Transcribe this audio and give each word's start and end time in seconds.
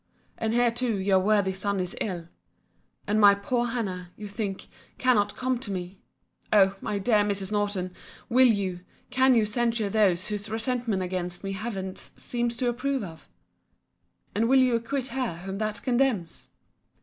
And 0.35 0.53
here 0.55 0.71
too 0.71 0.97
your 0.97 1.19
worthy 1.19 1.53
son 1.53 1.79
is 1.79 1.95
ill; 2.01 2.27
and 3.05 3.21
my 3.21 3.35
poor 3.35 3.67
Hannah, 3.67 4.09
you 4.17 4.27
think, 4.27 4.65
cannot 4.97 5.35
come 5.37 5.59
to 5.59 5.69
me—O 5.69 6.75
my 6.81 6.97
dear 6.97 7.19
Mrs. 7.19 7.51
Norton, 7.51 7.93
will 8.27 8.47
you, 8.47 8.79
can 9.11 9.35
you 9.35 9.45
censure 9.45 9.91
those 9.91 10.29
whose 10.29 10.49
resentments 10.49 11.05
against 11.05 11.43
me 11.43 11.51
Heaven 11.51 11.95
seems 11.97 12.55
to 12.55 12.67
approve 12.67 13.03
of? 13.03 13.27
and 14.33 14.49
will 14.49 14.57
you 14.57 14.73
acquit 14.75 15.09
her 15.09 15.37
whom 15.43 15.59
that 15.59 15.83
condemns? 15.83 16.49